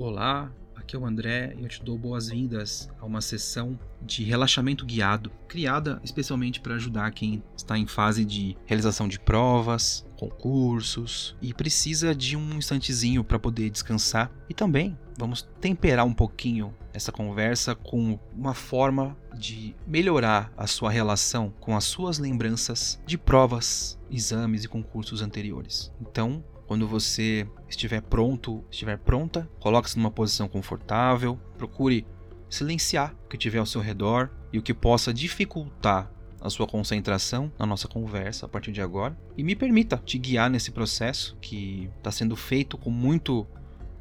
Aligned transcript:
Olá, 0.00 0.48
aqui 0.76 0.94
é 0.94 0.98
o 0.98 1.04
André 1.04 1.56
e 1.58 1.64
eu 1.64 1.68
te 1.68 1.82
dou 1.82 1.98
boas-vindas 1.98 2.88
a 3.00 3.04
uma 3.04 3.20
sessão 3.20 3.76
de 4.00 4.22
relaxamento 4.22 4.86
guiado, 4.86 5.28
criada 5.48 6.00
especialmente 6.04 6.60
para 6.60 6.76
ajudar 6.76 7.10
quem 7.10 7.42
está 7.56 7.76
em 7.76 7.84
fase 7.84 8.24
de 8.24 8.56
realização 8.64 9.08
de 9.08 9.18
provas, 9.18 10.06
concursos 10.16 11.36
e 11.42 11.52
precisa 11.52 12.14
de 12.14 12.36
um 12.36 12.58
instantezinho 12.58 13.24
para 13.24 13.40
poder 13.40 13.70
descansar. 13.70 14.30
E 14.48 14.54
também 14.54 14.96
vamos 15.18 15.42
temperar 15.60 16.06
um 16.06 16.14
pouquinho 16.14 16.72
essa 16.92 17.10
conversa 17.10 17.74
com 17.74 18.20
uma 18.32 18.54
forma 18.54 19.16
de 19.36 19.74
melhorar 19.84 20.52
a 20.56 20.68
sua 20.68 20.92
relação 20.92 21.52
com 21.58 21.76
as 21.76 21.82
suas 21.82 22.20
lembranças 22.20 23.02
de 23.04 23.18
provas, 23.18 23.98
exames 24.08 24.62
e 24.62 24.68
concursos 24.68 25.22
anteriores. 25.22 25.92
Então, 26.00 26.44
quando 26.68 26.86
você 26.86 27.48
estiver 27.66 28.02
pronto, 28.02 28.62
estiver 28.70 28.98
pronta, 28.98 29.50
coloque-se 29.58 29.96
numa 29.96 30.10
posição 30.10 30.46
confortável, 30.46 31.40
procure 31.56 32.06
silenciar 32.50 33.16
o 33.24 33.28
que 33.28 33.38
tiver 33.38 33.58
ao 33.58 33.64
seu 33.64 33.80
redor 33.80 34.28
e 34.52 34.58
o 34.58 34.62
que 34.62 34.74
possa 34.74 35.12
dificultar 35.12 36.12
a 36.38 36.50
sua 36.50 36.66
concentração 36.66 37.50
na 37.58 37.64
nossa 37.64 37.88
conversa 37.88 38.44
a 38.44 38.48
partir 38.48 38.70
de 38.70 38.82
agora 38.82 39.18
e 39.34 39.42
me 39.42 39.56
permita 39.56 39.96
te 40.04 40.18
guiar 40.18 40.50
nesse 40.50 40.70
processo 40.70 41.38
que 41.40 41.90
está 41.96 42.12
sendo 42.12 42.36
feito 42.36 42.76
com 42.76 42.90
muito 42.90 43.46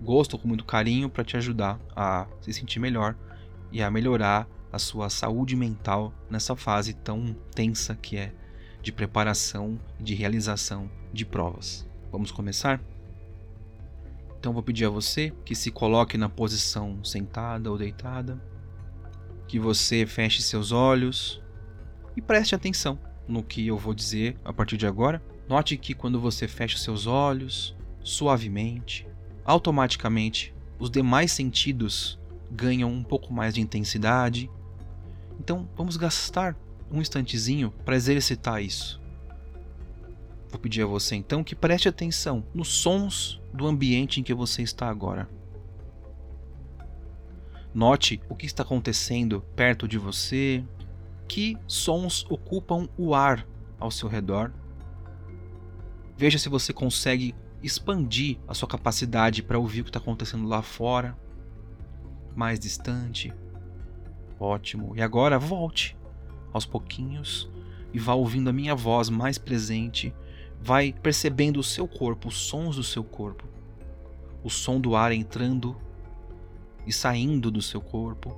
gosto, 0.02 0.38
com 0.38 0.48
muito 0.48 0.66
carinho 0.66 1.10
para 1.10 1.24
te 1.24 1.38
ajudar 1.38 1.80
a 1.96 2.28
se 2.42 2.52
sentir 2.52 2.82
melhor 2.82 3.16
e 3.72 3.82
a 3.82 3.90
melhorar 3.90 4.46
a 4.74 4.78
sua 4.78 5.10
saúde 5.10 5.56
mental 5.56 6.14
nessa 6.30 6.54
fase 6.54 6.94
tão 6.94 7.34
tensa 7.56 7.96
que 7.96 8.18
é 8.18 8.34
de 8.82 8.92
preparação 8.92 9.80
e 9.98 10.04
de 10.04 10.14
realização 10.14 10.92
de 11.14 11.26
provas. 11.26 11.87
Vamos 12.18 12.32
começar? 12.32 12.82
Então 14.40 14.52
vou 14.52 14.64
pedir 14.64 14.86
a 14.86 14.90
você 14.90 15.32
que 15.46 15.54
se 15.54 15.70
coloque 15.70 16.18
na 16.18 16.28
posição 16.28 17.04
sentada 17.04 17.70
ou 17.70 17.78
deitada, 17.78 18.42
que 19.48 19.60
você 19.60 20.04
feche 20.04 20.42
seus 20.42 20.72
olhos 20.72 21.40
e 22.16 22.22
preste 22.22 22.56
atenção 22.56 22.98
no 23.28 23.44
que 23.44 23.68
eu 23.68 23.78
vou 23.78 23.94
dizer 23.94 24.36
a 24.44 24.52
partir 24.52 24.78
de 24.78 24.88
agora. 24.88 25.22
Note 25.48 25.78
que 25.78 25.94
quando 25.94 26.20
você 26.20 26.48
fecha 26.48 26.80
seus 26.80 27.06
olhos, 27.06 27.78
suavemente, 28.02 29.08
automaticamente 29.46 30.56
os 30.80 30.90
demais 30.90 31.32
sentidos 31.32 32.20
ganham 32.50 32.92
um 32.92 33.04
pouco 33.04 33.32
mais 33.32 33.54
de 33.54 33.62
intensidade. 33.62 34.50
Então 35.40 35.70
vamos 35.78 35.98
gastar 35.98 36.58
um 36.92 37.00
instantezinho 37.00 37.70
para 37.86 37.96
exercitar 37.96 38.60
isso. 38.64 39.00
Vou 40.50 40.60
pedir 40.60 40.84
a 40.84 40.86
você 40.86 41.16
então 41.16 41.44
que 41.44 41.56
preste 41.56 41.90
atenção 41.90 42.44
nos 42.54 42.70
sons 42.70 43.42
do 43.54 43.68
ambiente 43.68 44.20
em 44.20 44.24
que 44.24 44.34
você 44.34 44.62
está 44.62 44.88
agora. 44.88 45.30
Note 47.74 48.22
o 48.30 48.36
que 48.36 48.46
está 48.46 48.64
acontecendo 48.64 49.42
perto 49.56 49.88
de 49.88 49.98
você, 49.98 50.64
que 51.28 51.58
sons 51.68 52.26
ocupam 52.30 52.88
o 52.98 53.14
ar 53.14 53.46
ao 53.80 53.92
seu 53.92 54.08
redor. 54.08 54.52
Veja 56.18 56.40
se 56.40 56.50
você 56.50 56.74
consegue 56.74 57.36
expandir 57.62 58.40
a 58.48 58.54
sua 58.54 58.68
capacidade 58.68 59.44
para 59.44 59.60
ouvir 59.60 59.82
o 59.82 59.84
que 59.84 59.90
está 59.90 60.00
acontecendo 60.00 60.48
lá 60.48 60.62
fora, 60.62 61.16
mais 62.36 62.60
distante. 62.60 63.34
Ótimo. 64.40 64.96
E 64.96 65.02
agora 65.02 65.38
volte 65.38 65.98
aos 66.54 66.66
pouquinhos 66.66 67.50
e 67.94 68.00
vá 68.00 68.14
ouvindo 68.14 68.50
a 68.50 68.54
minha 68.54 68.76
voz 68.76 69.10
mais 69.10 69.38
presente 69.38 70.14
vai 70.62 70.94
percebendo 70.94 71.60
o 71.60 71.64
seu 71.64 71.88
corpo, 71.88 72.28
os 72.28 72.38
sons 72.38 72.76
do 72.76 72.84
seu 72.84 73.04
corpo, 73.04 73.46
o 74.44 74.50
som 74.50 74.80
do 74.80 74.96
ar 74.96 75.12
entrando 75.12 75.76
e 76.86 76.92
saindo 76.92 77.52
do 77.52 77.62
seu 77.62 77.82
corpo. 77.82 78.36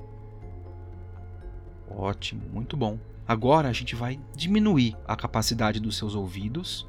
Ótimo, 1.90 2.42
muito 2.52 2.78
bom. 2.78 3.00
Agora 3.28 3.70
a 3.70 3.74
gente 3.74 3.96
vai 3.96 4.20
diminuir 4.36 4.96
a 5.08 5.16
capacidade 5.16 5.80
dos 5.80 5.98
seus 5.98 6.16
ouvidos. 6.16 6.88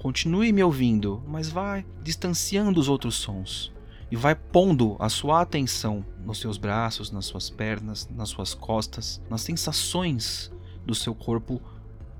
Continue 0.00 0.52
me 0.52 0.62
ouvindo, 0.62 1.22
mas 1.26 1.48
vai 1.48 1.84
distanciando 2.02 2.78
os 2.78 2.88
outros 2.88 3.14
sons 3.16 3.72
e 4.10 4.16
vai 4.16 4.34
pondo 4.34 4.96
a 4.98 5.08
sua 5.08 5.40
atenção 5.40 6.04
nos 6.24 6.40
seus 6.40 6.56
braços, 6.56 7.10
nas 7.10 7.26
suas 7.26 7.50
pernas, 7.50 8.08
nas 8.14 8.30
suas 8.30 8.54
costas, 8.54 9.20
nas 9.28 9.42
sensações 9.42 10.50
do 10.84 10.94
seu 10.94 11.14
corpo 11.14 11.60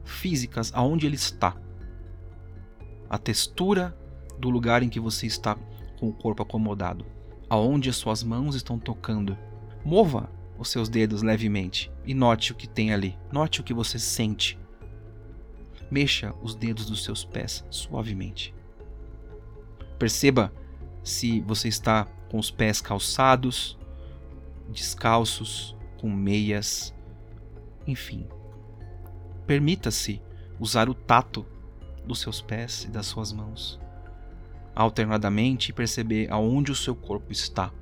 físicas, 0.05 0.71
aonde 0.75 1.07
ele 1.07 1.17
está 1.17 1.57
a 3.09 3.19
textura 3.19 3.97
do 4.39 4.51
lugar 4.51 4.83
em 4.83 4.89
que 4.89 5.01
você 5.01 5.27
está 5.27 5.57
com 5.99 6.09
o 6.09 6.13
corpo 6.13 6.43
acomodado, 6.43 7.05
aonde 7.49 7.89
as 7.89 7.97
suas 7.97 8.23
mãos 8.23 8.55
estão 8.55 8.79
tocando. 8.79 9.37
Mova 9.85 10.31
os 10.59 10.69
seus 10.69 10.89
dedos 10.89 11.23
levemente 11.23 11.91
e 12.05 12.13
note 12.15 12.53
o 12.53 12.55
que 12.55 12.69
tem 12.69 12.93
ali. 12.93 13.17
Note 13.33 13.61
o 13.61 13.65
que 13.65 13.73
você 13.73 13.99
sente. 13.99 14.59
Mexa 15.91 16.35
os 16.43 16.55
dedos 16.55 16.87
dos 16.87 17.05
seus 17.05 17.25
pés 17.25 17.65
suavemente. 17.71 18.55
Perceba 19.99 20.53
se 21.03 21.41
você 21.41 21.69
está 21.69 22.05
com 22.31 22.39
os 22.39 22.51
pés 22.51 22.81
calçados, 22.81 23.79
descalços, 24.69 25.75
com 25.99 26.11
meias, 26.11 26.95
enfim. 27.87 28.27
Permita-se 29.47 30.21
usar 30.61 30.89
o 30.89 30.95
tato 30.95 31.47
dos 32.09 32.21
seus 32.21 32.41
pés 32.41 32.85
e 32.85 32.89
das 32.89 33.07
suas 33.07 33.33
mãos, 33.33 33.79
alternadamente 34.75 35.73
perceber 35.73 36.31
aonde 36.31 36.73
o 36.73 36.75
seu 36.75 36.97
corpo 36.97 37.31
está. 37.31 37.73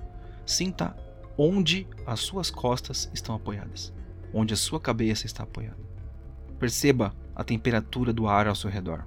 Sinta 0.45 0.97
onde 1.39 1.87
as 2.05 2.21
suas 2.21 2.51
costas 2.51 3.11
estão 3.15 3.35
apoiadas, 3.35 3.93
onde 4.35 4.53
a 4.53 4.57
sua 4.57 4.81
cabeça 4.81 5.27
está 5.27 5.45
apoiada. 5.45 5.79
Perceba 6.59 7.15
a 7.35 7.45
temperatura 7.45 8.13
do 8.13 8.27
ar 8.27 8.49
ao 8.49 8.55
seu 8.55 8.71
redor. 8.71 9.07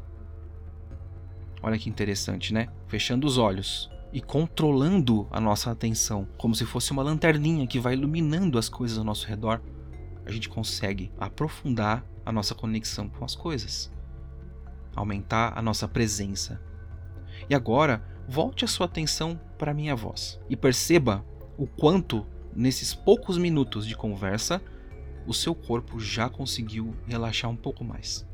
Olha 1.62 1.78
que 1.78 1.90
interessante, 1.90 2.54
né? 2.54 2.70
Fechando 2.88 3.28
os 3.28 3.38
olhos 3.38 3.90
e 4.14 4.22
controlando 4.22 5.28
a 5.30 5.40
nossa 5.40 5.72
atenção, 5.72 6.28
como 6.38 6.56
se 6.56 6.66
fosse 6.66 6.92
uma 6.92 7.04
lanterninha 7.04 7.68
que 7.68 7.80
vai 7.80 7.94
iluminando 7.94 8.58
as 8.58 8.70
coisas 8.70 8.98
ao 8.98 9.04
nosso 9.04 9.28
redor, 9.28 9.62
a 10.26 10.32
gente 10.32 10.48
consegue 10.48 11.12
aprofundar 11.20 12.06
a 12.26 12.32
nossa 12.32 12.54
conexão 12.54 13.10
com 13.10 13.26
as 13.26 13.36
coisas 13.36 13.92
aumentar 15.00 15.58
a 15.58 15.62
nossa 15.62 15.88
presença. 15.88 16.62
E 17.50 17.56
agora, 17.56 18.04
volte 18.28 18.66
a 18.66 18.68
sua 18.68 18.86
atenção 18.86 19.40
para 19.58 19.74
minha 19.74 19.96
voz 19.96 20.40
e 20.50 20.56
perceba 20.56 21.26
o 21.58 21.66
quanto, 21.66 22.26
nesses 22.54 22.94
poucos 22.94 23.38
minutos 23.38 23.88
de 23.88 23.96
conversa, 23.96 24.62
o 25.26 25.34
seu 25.34 25.56
corpo 25.56 26.00
já 26.00 26.30
conseguiu 26.30 26.94
relaxar 27.08 27.50
um 27.50 27.56
pouco 27.56 27.84
mais. 27.84 28.28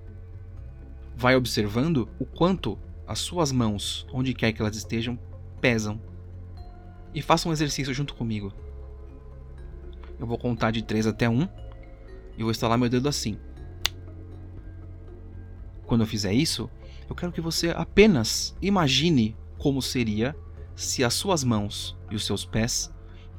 Vai 1.15 1.35
observando 1.35 2.09
o 2.19 2.25
quanto 2.25 2.77
as 3.07 3.19
suas 3.19 3.51
mãos, 3.51 4.07
onde 4.11 4.33
quer 4.33 4.51
que 4.51 4.61
elas 4.61 4.75
estejam, 4.75 5.19
pesam. 5.61 6.01
E 7.13 7.21
faça 7.21 7.47
um 7.47 7.51
exercício 7.51 7.93
junto 7.93 8.15
comigo. 8.15 8.51
Eu 10.19 10.25
vou 10.25 10.37
contar 10.37 10.71
de 10.71 10.81
3 10.81 11.07
até 11.07 11.29
1 11.29 11.47
e 12.37 12.41
vou 12.43 12.51
estalar 12.51 12.77
meu 12.77 12.89
dedo 12.89 13.07
assim. 13.07 13.37
Quando 15.85 16.01
eu 16.01 16.07
fizer 16.07 16.33
isso, 16.33 16.69
eu 17.09 17.15
quero 17.15 17.31
que 17.31 17.41
você 17.41 17.69
apenas 17.69 18.55
imagine 18.61 19.35
como 19.57 19.81
seria 19.81 20.35
se 20.75 21.03
as 21.03 21.13
suas 21.13 21.43
mãos 21.43 21.97
e 22.09 22.15
os 22.15 22.25
seus 22.25 22.45
pés 22.45 22.93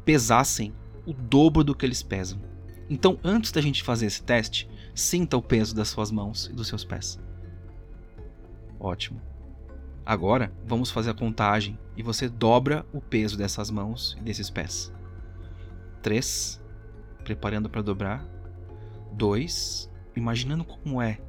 pesassem 0.04 0.72
o 1.04 1.12
dobro 1.12 1.62
do 1.62 1.74
que 1.74 1.84
eles 1.84 2.02
pesam. 2.02 2.40
Então, 2.88 3.18
antes 3.22 3.50
da 3.50 3.60
gente 3.60 3.82
fazer 3.82 4.06
esse 4.06 4.22
teste, 4.22 4.68
sinta 4.94 5.36
o 5.36 5.42
peso 5.42 5.74
das 5.74 5.88
suas 5.88 6.10
mãos 6.10 6.46
e 6.46 6.52
dos 6.52 6.68
seus 6.68 6.84
pés. 6.84 7.18
Ótimo. 8.78 9.20
Agora, 10.04 10.52
vamos 10.64 10.90
fazer 10.90 11.10
a 11.10 11.14
contagem 11.14 11.76
e 11.96 12.02
você 12.02 12.28
dobra 12.28 12.86
o 12.92 13.00
peso 13.00 13.36
dessas 13.36 13.70
mãos 13.70 14.16
e 14.20 14.22
desses 14.22 14.48
pés. 14.48 14.92
3. 16.02 16.62
Preparando 17.24 17.68
para 17.68 17.82
dobrar. 17.82 18.24
2. 19.12 19.90
Imaginando 20.14 20.64
como 20.64 21.02
é 21.02 21.20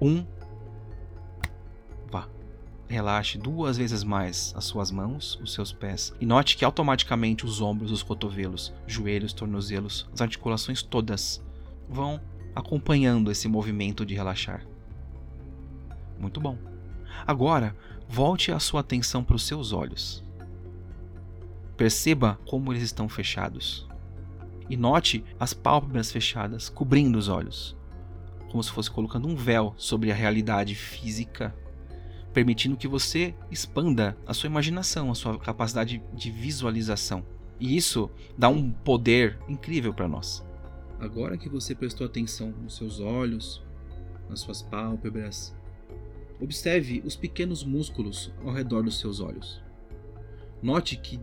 um, 0.00 0.24
vá. 2.10 2.28
Relaxe 2.88 3.36
duas 3.36 3.76
vezes 3.76 4.04
mais 4.04 4.52
as 4.56 4.64
suas 4.64 4.90
mãos, 4.90 5.38
os 5.42 5.52
seus 5.52 5.72
pés, 5.72 6.12
e 6.20 6.26
note 6.26 6.56
que 6.56 6.64
automaticamente 6.64 7.44
os 7.44 7.60
ombros, 7.60 7.90
os 7.90 8.02
cotovelos, 8.02 8.72
joelhos, 8.86 9.32
tornozelos, 9.32 10.08
as 10.12 10.20
articulações 10.20 10.82
todas 10.82 11.42
vão 11.88 12.20
acompanhando 12.54 13.30
esse 13.30 13.48
movimento 13.48 14.06
de 14.06 14.14
relaxar. 14.14 14.64
Muito 16.18 16.40
bom. 16.40 16.56
Agora, 17.26 17.76
volte 18.08 18.52
a 18.52 18.58
sua 18.58 18.80
atenção 18.80 19.22
para 19.22 19.36
os 19.36 19.46
seus 19.46 19.72
olhos. 19.72 20.24
Perceba 21.76 22.38
como 22.46 22.72
eles 22.72 22.82
estão 22.82 23.08
fechados. 23.08 23.86
E 24.68 24.76
note 24.76 25.24
as 25.38 25.54
pálpebras 25.54 26.10
fechadas 26.10 26.68
cobrindo 26.68 27.18
os 27.18 27.28
olhos 27.28 27.77
como 28.50 28.62
se 28.62 28.70
fosse 28.70 28.90
colocando 28.90 29.28
um 29.28 29.36
véu 29.36 29.74
sobre 29.76 30.10
a 30.10 30.14
realidade 30.14 30.74
física. 30.74 31.54
permitindo 32.32 32.76
que 32.76 32.86
você 32.86 33.34
expanda 33.50 34.16
a 34.26 34.32
sua 34.32 34.46
imaginação, 34.46 35.10
a 35.10 35.14
sua 35.14 35.38
capacidade 35.38 36.00
de 36.12 36.30
visualização. 36.30 37.24
E 37.58 37.76
isso 37.76 38.08
dá 38.36 38.48
um 38.48 38.70
poder 38.70 39.38
incrível 39.48 39.92
para 39.92 40.06
nós. 40.06 40.44
Agora 41.00 41.36
que 41.36 41.48
você 41.48 41.74
prestou 41.74 42.06
atenção 42.06 42.50
nos 42.62 42.76
seus 42.76 43.00
olhos, 43.00 43.64
nas 44.28 44.40
suas 44.40 44.62
pálpebras, 44.62 45.56
observe 46.40 47.02
os 47.04 47.16
pequenos 47.16 47.64
músculos 47.64 48.32
ao 48.44 48.52
redor 48.52 48.82
dos 48.82 49.00
seus 49.00 49.20
olhos. 49.20 49.60
Note 50.62 50.96
que 50.96 51.18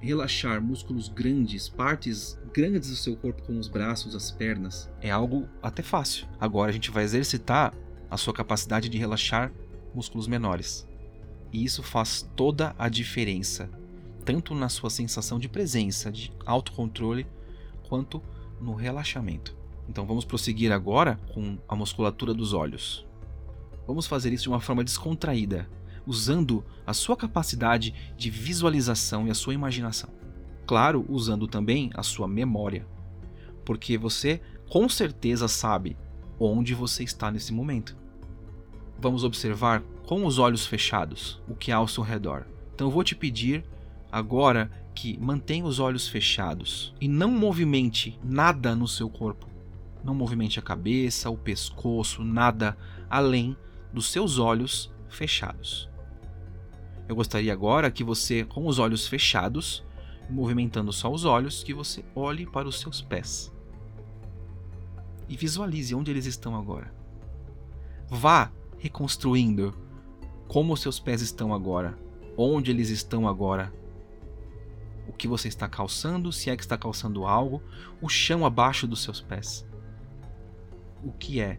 relaxar 0.00 0.62
músculos 0.62 1.08
grandes, 1.08 1.68
partes 1.68 2.38
grandes 2.52 2.88
do 2.90 2.96
seu 2.96 3.16
corpo, 3.16 3.42
como 3.42 3.58
os 3.58 3.68
braços, 3.68 4.14
as 4.14 4.30
pernas, 4.30 4.90
é 5.00 5.10
algo 5.10 5.48
até 5.62 5.82
fácil. 5.82 6.26
Agora 6.40 6.70
a 6.70 6.72
gente 6.72 6.90
vai 6.90 7.04
exercitar 7.04 7.74
a 8.10 8.16
sua 8.16 8.32
capacidade 8.32 8.88
de 8.88 8.98
relaxar 8.98 9.52
músculos 9.94 10.26
menores. 10.26 10.86
E 11.52 11.64
isso 11.64 11.82
faz 11.82 12.28
toda 12.34 12.74
a 12.78 12.88
diferença, 12.88 13.70
tanto 14.24 14.54
na 14.54 14.68
sua 14.68 14.90
sensação 14.90 15.38
de 15.38 15.48
presença, 15.48 16.10
de 16.10 16.32
autocontrole, 16.44 17.26
quanto 17.88 18.22
no 18.60 18.74
relaxamento. 18.74 19.56
Então 19.88 20.06
vamos 20.06 20.24
prosseguir 20.24 20.72
agora 20.72 21.18
com 21.34 21.58
a 21.68 21.74
musculatura 21.74 22.32
dos 22.32 22.52
olhos. 22.52 23.06
Vamos 23.86 24.06
fazer 24.06 24.32
isso 24.32 24.44
de 24.44 24.48
uma 24.48 24.60
forma 24.60 24.84
descontraída, 24.84 25.68
usando 26.10 26.64
a 26.84 26.92
sua 26.92 27.16
capacidade 27.16 27.94
de 28.16 28.30
visualização 28.30 29.28
e 29.28 29.30
a 29.30 29.34
sua 29.34 29.54
imaginação. 29.54 30.10
Claro, 30.66 31.06
usando 31.08 31.46
também 31.46 31.88
a 31.94 32.02
sua 32.02 32.26
memória, 32.26 32.84
porque 33.64 33.96
você 33.96 34.40
com 34.68 34.88
certeza 34.88 35.46
sabe 35.46 35.96
onde 36.38 36.74
você 36.74 37.04
está 37.04 37.30
nesse 37.30 37.52
momento. 37.52 37.96
Vamos 38.98 39.22
observar 39.22 39.82
com 40.04 40.26
os 40.26 40.40
olhos 40.40 40.66
fechados 40.66 41.40
o 41.48 41.54
que 41.54 41.70
há 41.70 41.76
ao 41.76 41.86
seu 41.86 42.02
redor. 42.02 42.44
Então 42.74 42.88
eu 42.88 42.90
vou 42.90 43.04
te 43.04 43.14
pedir 43.14 43.64
agora 44.10 44.68
que 44.92 45.16
mantenha 45.20 45.64
os 45.64 45.78
olhos 45.78 46.08
fechados 46.08 46.92
e 47.00 47.06
não 47.06 47.30
movimente 47.30 48.18
nada 48.24 48.74
no 48.74 48.88
seu 48.88 49.08
corpo. 49.08 49.48
Não 50.02 50.14
movimente 50.14 50.58
a 50.58 50.62
cabeça, 50.62 51.30
o 51.30 51.36
pescoço, 51.36 52.24
nada 52.24 52.76
além 53.08 53.56
dos 53.92 54.10
seus 54.10 54.38
olhos 54.38 54.90
fechados. 55.08 55.89
Eu 57.10 57.16
gostaria 57.16 57.52
agora 57.52 57.90
que 57.90 58.04
você, 58.04 58.44
com 58.44 58.68
os 58.68 58.78
olhos 58.78 59.08
fechados, 59.08 59.84
movimentando 60.28 60.92
só 60.92 61.10
os 61.10 61.24
olhos, 61.24 61.64
que 61.64 61.74
você 61.74 62.04
olhe 62.14 62.46
para 62.46 62.68
os 62.68 62.78
seus 62.78 63.02
pés. 63.02 63.52
E 65.28 65.36
visualize 65.36 65.92
onde 65.92 66.12
eles 66.12 66.24
estão 66.24 66.54
agora. 66.54 66.94
Vá 68.08 68.52
reconstruindo 68.78 69.76
como 70.46 70.72
os 70.72 70.80
seus 70.80 71.00
pés 71.00 71.20
estão 71.20 71.52
agora, 71.52 71.98
onde 72.36 72.70
eles 72.70 72.90
estão 72.90 73.26
agora, 73.26 73.74
o 75.08 75.12
que 75.12 75.26
você 75.26 75.48
está 75.48 75.68
calçando, 75.68 76.30
se 76.30 76.48
é 76.48 76.54
que 76.54 76.62
está 76.62 76.78
calçando 76.78 77.26
algo, 77.26 77.60
o 78.00 78.08
chão 78.08 78.46
abaixo 78.46 78.86
dos 78.86 79.02
seus 79.02 79.20
pés. 79.20 79.66
O 81.02 81.10
que 81.10 81.40
é? 81.40 81.58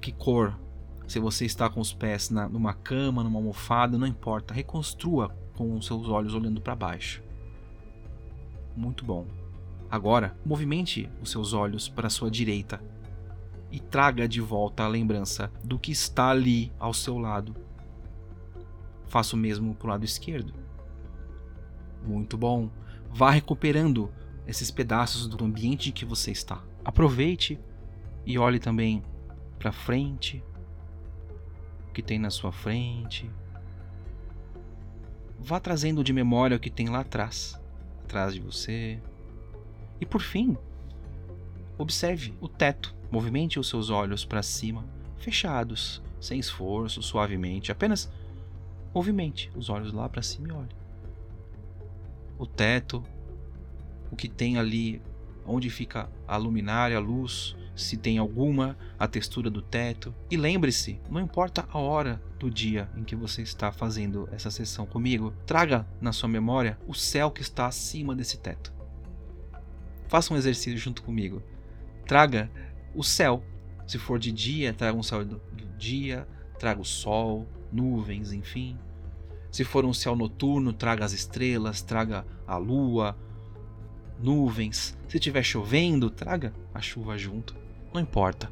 Que 0.00 0.12
cor 0.12 0.58
se 1.12 1.20
você 1.20 1.44
está 1.44 1.68
com 1.68 1.78
os 1.78 1.92
pés 1.92 2.30
na, 2.30 2.48
numa 2.48 2.72
cama, 2.72 3.22
numa 3.22 3.38
almofada, 3.38 3.98
não 3.98 4.06
importa. 4.06 4.54
Reconstrua 4.54 5.28
com 5.54 5.74
os 5.74 5.84
seus 5.84 6.08
olhos 6.08 6.34
olhando 6.34 6.58
para 6.58 6.74
baixo. 6.74 7.22
Muito 8.74 9.04
bom. 9.04 9.26
Agora, 9.90 10.34
movimente 10.42 11.10
os 11.20 11.30
seus 11.30 11.52
olhos 11.52 11.86
para 11.86 12.06
a 12.06 12.10
sua 12.10 12.30
direita 12.30 12.82
e 13.70 13.78
traga 13.78 14.26
de 14.26 14.40
volta 14.40 14.84
a 14.84 14.88
lembrança 14.88 15.52
do 15.62 15.78
que 15.78 15.92
está 15.92 16.30
ali 16.30 16.72
ao 16.78 16.94
seu 16.94 17.18
lado. 17.18 17.54
Faça 19.06 19.36
o 19.36 19.38
mesmo 19.38 19.74
para 19.74 19.86
o 19.88 19.90
lado 19.90 20.06
esquerdo. 20.06 20.54
Muito 22.02 22.38
bom. 22.38 22.70
Vá 23.10 23.30
recuperando 23.30 24.10
esses 24.46 24.70
pedaços 24.70 25.28
do 25.28 25.44
ambiente 25.44 25.90
em 25.90 25.92
que 25.92 26.06
você 26.06 26.30
está. 26.30 26.64
Aproveite 26.82 27.60
e 28.24 28.38
olhe 28.38 28.58
também 28.58 29.02
para 29.58 29.72
frente, 29.72 30.42
que 31.92 32.02
tem 32.02 32.18
na 32.18 32.30
sua 32.30 32.50
frente. 32.50 33.30
Vá 35.38 35.60
trazendo 35.60 36.02
de 36.04 36.12
memória 36.12 36.56
o 36.56 36.60
que 36.60 36.70
tem 36.70 36.88
lá 36.88 37.00
atrás, 37.00 37.60
atrás 38.04 38.32
de 38.34 38.40
você. 38.40 39.00
E 40.00 40.06
por 40.06 40.20
fim, 40.20 40.56
observe 41.76 42.34
o 42.40 42.48
teto. 42.48 42.94
Movimente 43.10 43.58
os 43.58 43.68
seus 43.68 43.90
olhos 43.90 44.24
para 44.24 44.42
cima, 44.42 44.84
fechados, 45.18 46.02
sem 46.20 46.38
esforço, 46.38 47.02
suavemente. 47.02 47.70
Apenas 47.70 48.10
movimente 48.94 49.50
os 49.54 49.68
olhos 49.68 49.92
lá 49.92 50.08
para 50.08 50.22
cima 50.22 50.48
e 50.48 50.52
olhe. 50.52 50.76
O 52.38 52.46
teto, 52.46 53.04
o 54.10 54.16
que 54.16 54.28
tem 54.28 54.58
ali, 54.58 55.02
onde 55.46 55.70
fica 55.70 56.10
a 56.26 56.36
luminária, 56.36 56.96
a 56.96 57.00
luz, 57.00 57.56
se 57.74 57.96
tem 57.96 58.18
alguma, 58.18 58.76
a 58.98 59.06
textura 59.06 59.50
do 59.50 59.62
teto. 59.62 60.14
E 60.30 60.36
lembre-se, 60.36 61.00
não 61.10 61.20
importa 61.20 61.66
a 61.70 61.78
hora 61.78 62.22
do 62.38 62.50
dia 62.50 62.88
em 62.96 63.04
que 63.04 63.16
você 63.16 63.42
está 63.42 63.72
fazendo 63.72 64.28
essa 64.32 64.50
sessão 64.50 64.86
comigo, 64.86 65.32
traga 65.46 65.86
na 66.00 66.12
sua 66.12 66.28
memória 66.28 66.78
o 66.86 66.94
céu 66.94 67.30
que 67.30 67.42
está 67.42 67.66
acima 67.66 68.14
desse 68.14 68.38
teto. 68.38 68.72
Faça 70.08 70.34
um 70.34 70.36
exercício 70.36 70.78
junto 70.78 71.02
comigo. 71.02 71.42
Traga 72.06 72.50
o 72.94 73.02
céu. 73.02 73.42
Se 73.86 73.98
for 73.98 74.18
de 74.18 74.30
dia, 74.30 74.72
traga 74.72 74.96
um 74.96 75.02
céu 75.02 75.24
do, 75.24 75.40
dia, 75.82 76.28
traga 76.58 76.80
o 76.80 76.84
sol, 76.84 77.48
nuvens, 77.72 78.32
enfim. 78.32 78.78
Se 79.50 79.64
for 79.64 79.84
um 79.84 79.92
céu 79.92 80.14
noturno, 80.14 80.72
traga 80.72 81.04
as 81.04 81.12
estrelas, 81.12 81.82
traga 81.82 82.24
a 82.46 82.56
lua, 82.56 83.16
nuvens. 84.18 84.96
Se 85.08 85.16
estiver 85.16 85.42
chovendo, 85.42 86.10
traga 86.10 86.52
a 86.74 86.80
chuva 86.80 87.16
junto. 87.18 87.54
Não 87.92 88.00
importa. 88.00 88.50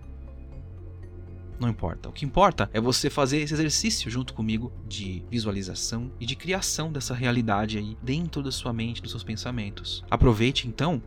Não 1.58 1.68
importa. 1.68 2.08
O 2.08 2.12
que 2.12 2.24
importa 2.24 2.70
é 2.72 2.80
você 2.80 3.10
fazer 3.10 3.38
esse 3.38 3.52
exercício 3.52 4.10
junto 4.10 4.32
comigo 4.32 4.72
de 4.88 5.22
visualização 5.30 6.10
e 6.18 6.24
de 6.24 6.34
criação 6.34 6.90
dessa 6.90 7.14
realidade 7.14 7.76
aí 7.76 7.98
dentro 8.02 8.42
da 8.42 8.50
sua 8.50 8.72
mente, 8.72 9.02
dos 9.02 9.10
seus 9.10 9.22
pensamentos. 9.22 10.02
Aproveite 10.10 10.66
então 10.66 11.02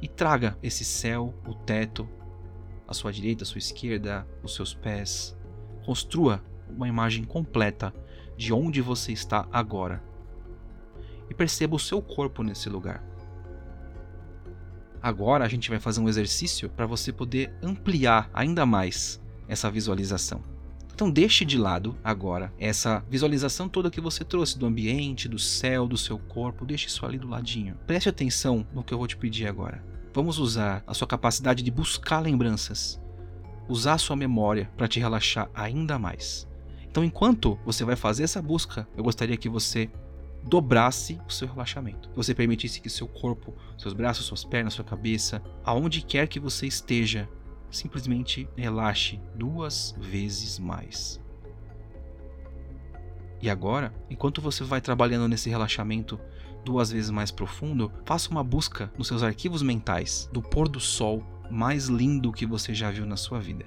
e 0.00 0.08
traga 0.08 0.58
esse 0.60 0.84
céu, 0.84 1.32
o 1.46 1.54
teto, 1.54 2.08
a 2.88 2.92
sua 2.92 3.12
direita, 3.12 3.44
a 3.44 3.46
sua 3.46 3.58
esquerda, 3.58 4.26
os 4.42 4.56
seus 4.56 4.74
pés. 4.74 5.36
Construa 5.86 6.42
uma 6.68 6.88
imagem 6.88 7.22
completa 7.24 7.94
de 8.36 8.52
onde 8.52 8.82
você 8.82 9.12
está 9.12 9.46
agora. 9.52 10.02
E 11.30 11.34
perceba 11.34 11.76
o 11.76 11.78
seu 11.78 12.02
corpo 12.02 12.42
nesse 12.42 12.68
lugar. 12.68 13.11
Agora 15.02 15.44
a 15.44 15.48
gente 15.48 15.68
vai 15.68 15.80
fazer 15.80 16.00
um 16.00 16.08
exercício 16.08 16.70
para 16.70 16.86
você 16.86 17.12
poder 17.12 17.52
ampliar 17.62 18.30
ainda 18.32 18.64
mais 18.64 19.20
essa 19.48 19.70
visualização. 19.70 20.44
Então 20.94 21.10
deixe 21.10 21.44
de 21.44 21.58
lado 21.58 21.96
agora 22.04 22.52
essa 22.58 23.04
visualização 23.10 23.68
toda 23.68 23.90
que 23.90 24.00
você 24.00 24.24
trouxe 24.24 24.58
do 24.58 24.66
ambiente, 24.66 25.28
do 25.28 25.38
céu, 25.38 25.88
do 25.88 25.96
seu 25.96 26.18
corpo, 26.18 26.64
deixe 26.64 26.86
isso 26.86 27.04
ali 27.04 27.18
do 27.18 27.28
ladinho. 27.28 27.76
Preste 27.86 28.08
atenção 28.08 28.64
no 28.72 28.84
que 28.84 28.94
eu 28.94 28.98
vou 28.98 29.08
te 29.08 29.16
pedir 29.16 29.48
agora. 29.48 29.84
Vamos 30.14 30.38
usar 30.38 30.84
a 30.86 30.94
sua 30.94 31.08
capacidade 31.08 31.62
de 31.62 31.70
buscar 31.70 32.20
lembranças, 32.20 33.00
usar 33.68 33.94
a 33.94 33.98
sua 33.98 34.14
memória 34.14 34.70
para 34.76 34.86
te 34.86 35.00
relaxar 35.00 35.50
ainda 35.54 35.98
mais. 35.98 36.46
Então, 36.88 37.02
enquanto 37.02 37.58
você 37.64 37.84
vai 37.84 37.96
fazer 37.96 38.22
essa 38.22 38.42
busca, 38.42 38.86
eu 38.94 39.02
gostaria 39.02 39.38
que 39.38 39.48
você 39.48 39.90
dobrasse 40.42 41.20
o 41.26 41.32
seu 41.32 41.48
relaxamento. 41.48 42.10
Você 42.14 42.34
permitisse 42.34 42.80
que 42.80 42.90
seu 42.90 43.06
corpo, 43.06 43.54
seus 43.78 43.94
braços, 43.94 44.26
suas 44.26 44.44
pernas, 44.44 44.74
sua 44.74 44.84
cabeça, 44.84 45.42
aonde 45.64 46.02
quer 46.02 46.26
que 46.26 46.40
você 46.40 46.66
esteja, 46.66 47.28
simplesmente 47.70 48.48
relaxe 48.56 49.20
duas 49.34 49.94
vezes 49.98 50.58
mais. 50.58 51.20
E 53.40 53.50
agora, 53.50 53.92
enquanto 54.08 54.40
você 54.40 54.62
vai 54.62 54.80
trabalhando 54.80 55.28
nesse 55.28 55.50
relaxamento 55.50 56.18
duas 56.64 56.92
vezes 56.92 57.10
mais 57.10 57.30
profundo, 57.30 57.90
faça 58.04 58.30
uma 58.30 58.44
busca 58.44 58.92
nos 58.96 59.08
seus 59.08 59.22
arquivos 59.22 59.62
mentais 59.62 60.28
do 60.32 60.40
pôr 60.40 60.68
do 60.68 60.78
sol 60.78 61.26
mais 61.50 61.86
lindo 61.86 62.32
que 62.32 62.46
você 62.46 62.72
já 62.72 62.90
viu 62.90 63.04
na 63.04 63.16
sua 63.16 63.40
vida. 63.40 63.66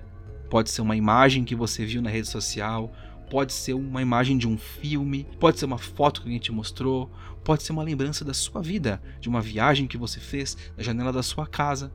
Pode 0.50 0.70
ser 0.70 0.82
uma 0.82 0.96
imagem 0.96 1.44
que 1.44 1.56
você 1.56 1.86
viu 1.86 2.02
na 2.02 2.10
rede 2.10 2.28
social, 2.28 2.92
pode 3.30 3.54
ser 3.54 3.74
uma 3.74 4.02
imagem 4.02 4.38
de 4.38 4.48
um 4.48 4.58
filme, 4.58 5.28
pode 5.40 5.60
ser 5.60 5.66
uma 5.66 5.78
foto 5.78 6.22
que 6.22 6.28
alguém 6.28 6.40
te 6.40 6.52
mostrou, 6.52 7.12
pode 7.44 7.64
ser 7.64 7.72
uma 7.72 7.84
lembrança 7.84 8.26
da 8.26 8.34
sua 8.34 8.62
vida, 8.62 9.02
de 9.20 9.30
uma 9.30 9.42
viagem 9.42 9.88
que 9.88 9.98
você 9.98 10.20
fez 10.20 10.58
da 10.76 10.84
janela 10.84 11.12
da 11.12 11.24
sua 11.24 11.46
casa. 11.46 11.92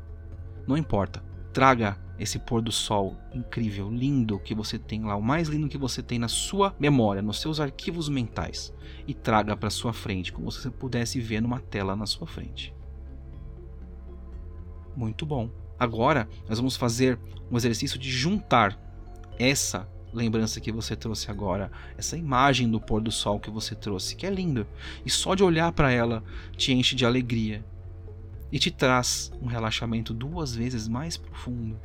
Não 0.66 0.76
importa. 0.76 1.22
Traga 1.52 1.98
esse 2.18 2.38
pôr 2.38 2.60
do 2.60 2.70
sol 2.70 3.16
incrível, 3.34 3.90
lindo 3.90 4.38
que 4.38 4.54
você 4.54 4.78
tem 4.78 5.02
lá, 5.04 5.16
o 5.16 5.22
mais 5.22 5.48
lindo 5.48 5.68
que 5.68 5.78
você 5.78 6.02
tem 6.02 6.18
na 6.18 6.28
sua 6.28 6.74
memória, 6.78 7.22
nos 7.22 7.40
seus 7.40 7.58
arquivos 7.58 8.08
mentais, 8.08 8.72
e 9.06 9.14
traga 9.14 9.56
para 9.56 9.70
sua 9.70 9.92
frente, 9.92 10.32
como 10.32 10.52
se 10.52 10.60
você 10.60 10.70
pudesse 10.70 11.18
ver 11.18 11.40
numa 11.40 11.58
tela 11.58 11.96
na 11.96 12.06
sua 12.06 12.26
frente. 12.26 12.74
Muito 14.94 15.24
bom. 15.24 15.50
Agora 15.78 16.28
nós 16.46 16.58
vamos 16.58 16.76
fazer 16.76 17.18
um 17.50 17.56
exercício 17.56 17.98
de 17.98 18.10
juntar 18.10 18.78
essa 19.38 19.88
lembrança 20.12 20.60
que 20.60 20.72
você 20.72 20.96
trouxe 20.96 21.30
agora, 21.30 21.70
essa 21.96 22.16
imagem 22.16 22.70
do 22.70 22.80
pôr 22.80 23.00
do 23.00 23.10
sol 23.10 23.38
que 23.38 23.50
você 23.50 23.74
trouxe, 23.74 24.16
que 24.16 24.26
é 24.26 24.30
lindo, 24.30 24.66
e 25.04 25.10
só 25.10 25.34
de 25.34 25.42
olhar 25.42 25.72
para 25.72 25.92
ela 25.92 26.22
te 26.56 26.72
enche 26.72 26.94
de 26.94 27.06
alegria 27.06 27.64
e 28.52 28.58
te 28.58 28.70
traz 28.70 29.30
um 29.40 29.46
relaxamento 29.46 30.12
duas 30.12 30.54
vezes 30.54 30.88
mais 30.88 31.16
profundo. 31.16 31.78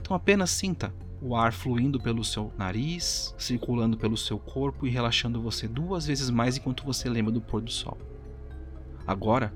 Então 0.00 0.16
apenas 0.16 0.50
sinta 0.50 0.92
o 1.20 1.34
ar 1.34 1.52
fluindo 1.52 2.00
pelo 2.00 2.24
seu 2.24 2.52
nariz, 2.56 3.34
circulando 3.38 3.96
pelo 3.96 4.16
seu 4.16 4.38
corpo 4.38 4.86
e 4.86 4.90
relaxando 4.90 5.40
você 5.40 5.66
duas 5.66 6.06
vezes 6.06 6.30
mais 6.30 6.56
enquanto 6.56 6.84
você 6.84 7.08
lembra 7.08 7.32
do 7.32 7.40
pôr 7.40 7.60
do 7.60 7.70
sol. 7.70 7.98
Agora, 9.06 9.52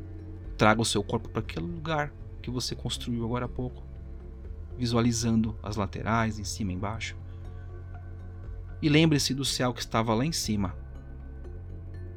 traga 0.56 0.80
o 0.80 0.84
seu 0.84 1.02
corpo 1.02 1.28
para 1.28 1.40
aquele 1.40 1.66
lugar 1.66 2.12
que 2.40 2.50
você 2.50 2.74
construiu 2.74 3.24
agora 3.24 3.46
há 3.46 3.48
pouco, 3.48 3.82
visualizando 4.76 5.56
as 5.62 5.76
laterais, 5.76 6.38
em 6.38 6.44
cima 6.44 6.72
e 6.72 6.74
embaixo. 6.74 7.16
E 8.82 8.88
lembre-se 8.88 9.32
do 9.32 9.44
céu 9.44 9.72
que 9.72 9.80
estava 9.80 10.12
lá 10.12 10.26
em 10.26 10.32
cima. 10.32 10.76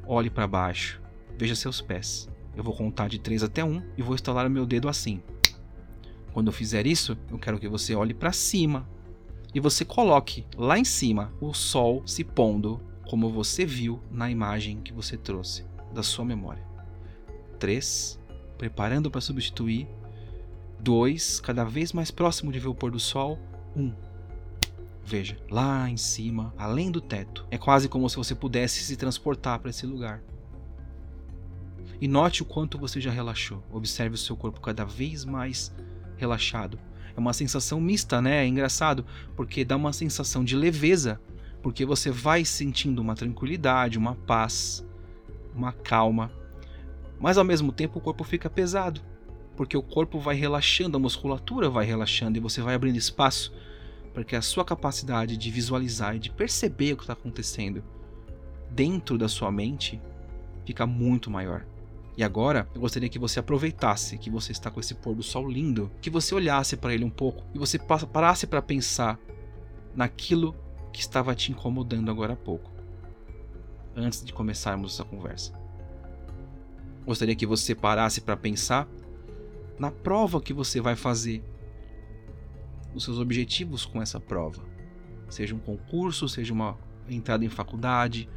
Olhe 0.04 0.28
para 0.28 0.48
baixo, 0.48 1.00
veja 1.38 1.54
seus 1.54 1.80
pés. 1.80 2.28
Eu 2.56 2.64
vou 2.64 2.74
contar 2.74 3.08
de 3.08 3.20
3 3.20 3.44
até 3.44 3.64
1 3.64 3.82
e 3.96 4.02
vou 4.02 4.16
estalar 4.16 4.46
o 4.48 4.50
meu 4.50 4.66
dedo 4.66 4.88
assim. 4.88 5.22
Quando 6.32 6.48
eu 6.48 6.52
fizer 6.52 6.84
isso, 6.84 7.16
eu 7.30 7.38
quero 7.38 7.60
que 7.60 7.68
você 7.68 7.94
olhe 7.94 8.12
para 8.12 8.32
cima 8.32 8.88
e 9.54 9.60
você 9.60 9.84
coloque 9.84 10.44
lá 10.56 10.76
em 10.76 10.84
cima 10.84 11.32
o 11.40 11.54
sol 11.54 12.02
se 12.04 12.24
pondo 12.24 12.80
como 13.08 13.30
você 13.30 13.64
viu 13.64 14.00
na 14.10 14.28
imagem 14.28 14.80
que 14.80 14.92
você 14.92 15.16
trouxe 15.16 15.64
da 15.94 16.02
sua 16.02 16.24
memória. 16.24 16.66
3, 17.58 18.18
preparando 18.58 19.10
para 19.10 19.20
substituir. 19.20 19.88
2, 20.80 21.40
cada 21.40 21.64
vez 21.64 21.92
mais 21.92 22.10
próximo 22.10 22.52
de 22.52 22.58
ver 22.58 22.68
o 22.68 22.74
pôr 22.74 22.90
do 22.90 23.00
sol. 23.00 23.38
1. 23.74 23.82
Um. 23.82 24.05
Veja, 25.08 25.38
lá 25.48 25.88
em 25.88 25.96
cima, 25.96 26.52
além 26.58 26.90
do 26.90 27.00
teto. 27.00 27.46
É 27.48 27.56
quase 27.56 27.88
como 27.88 28.10
se 28.10 28.16
você 28.16 28.34
pudesse 28.34 28.82
se 28.82 28.96
transportar 28.96 29.60
para 29.60 29.70
esse 29.70 29.86
lugar. 29.86 30.20
E 32.00 32.08
note 32.08 32.42
o 32.42 32.44
quanto 32.44 32.76
você 32.76 33.00
já 33.00 33.12
relaxou. 33.12 33.62
Observe 33.70 34.16
o 34.16 34.18
seu 34.18 34.36
corpo 34.36 34.60
cada 34.60 34.84
vez 34.84 35.24
mais 35.24 35.72
relaxado. 36.16 36.76
É 37.16 37.20
uma 37.20 37.32
sensação 37.32 37.80
mista, 37.80 38.20
né? 38.20 38.42
É 38.42 38.48
engraçado, 38.48 39.06
porque 39.36 39.64
dá 39.64 39.76
uma 39.76 39.92
sensação 39.92 40.44
de 40.44 40.56
leveza, 40.56 41.20
porque 41.62 41.86
você 41.86 42.10
vai 42.10 42.44
sentindo 42.44 43.00
uma 43.00 43.14
tranquilidade, 43.14 43.98
uma 43.98 44.16
paz, 44.16 44.84
uma 45.54 45.70
calma. 45.72 46.32
Mas 47.20 47.38
ao 47.38 47.44
mesmo 47.44 47.70
tempo 47.70 48.00
o 48.00 48.02
corpo 48.02 48.24
fica 48.24 48.50
pesado, 48.50 49.00
porque 49.56 49.76
o 49.76 49.82
corpo 49.84 50.18
vai 50.18 50.34
relaxando, 50.34 50.96
a 50.96 51.00
musculatura 51.00 51.70
vai 51.70 51.86
relaxando 51.86 52.36
e 52.38 52.40
você 52.40 52.60
vai 52.60 52.74
abrindo 52.74 52.96
espaço 52.96 53.52
para 54.16 54.24
que 54.24 54.34
a 54.34 54.40
sua 54.40 54.64
capacidade 54.64 55.36
de 55.36 55.50
visualizar 55.50 56.16
e 56.16 56.18
de 56.18 56.30
perceber 56.30 56.94
o 56.94 56.96
que 56.96 57.02
está 57.02 57.12
acontecendo 57.12 57.84
dentro 58.70 59.18
da 59.18 59.28
sua 59.28 59.52
mente 59.52 60.00
fica 60.64 60.86
muito 60.86 61.30
maior. 61.30 61.66
E 62.16 62.24
agora 62.24 62.66
eu 62.74 62.80
gostaria 62.80 63.10
que 63.10 63.18
você 63.18 63.40
aproveitasse 63.40 64.16
que 64.16 64.30
você 64.30 64.52
está 64.52 64.70
com 64.70 64.80
esse 64.80 64.94
pôr 64.94 65.14
do 65.14 65.22
sol 65.22 65.46
lindo, 65.46 65.92
que 66.00 66.08
você 66.08 66.34
olhasse 66.34 66.78
para 66.78 66.94
ele 66.94 67.04
um 67.04 67.10
pouco 67.10 67.44
e 67.54 67.58
você 67.58 67.78
parasse 67.78 68.46
para 68.46 68.62
pensar 68.62 69.20
naquilo 69.94 70.56
que 70.94 71.00
estava 71.02 71.34
te 71.34 71.52
incomodando 71.52 72.10
agora 72.10 72.32
há 72.32 72.36
pouco, 72.36 72.72
antes 73.94 74.24
de 74.24 74.32
começarmos 74.32 74.94
essa 74.94 75.04
conversa. 75.04 75.52
Gostaria 77.04 77.36
que 77.36 77.44
você 77.44 77.74
parasse 77.74 78.22
para 78.22 78.34
pensar 78.34 78.88
na 79.78 79.90
prova 79.90 80.40
que 80.40 80.54
você 80.54 80.80
vai 80.80 80.96
fazer 80.96 81.44
os 82.96 83.04
seus 83.04 83.18
objetivos 83.18 83.84
com 83.84 84.00
essa 84.00 84.18
prova. 84.18 84.62
Seja 85.28 85.54
um 85.54 85.58
concurso, 85.58 86.28
seja 86.28 86.52
uma 86.52 86.78
entrada 87.08 87.44
em 87.44 87.48
faculdade, 87.48 88.28